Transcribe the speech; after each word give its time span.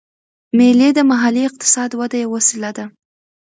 مېلې 0.57 0.89
د 0.97 0.99
محلي 1.11 1.41
اقتصاد 1.49 1.89
وده 1.99 2.17
یوه 2.23 2.31
وسیله 2.37 2.69
ده. 2.77 2.85